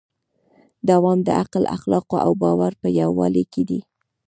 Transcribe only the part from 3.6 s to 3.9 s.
دی.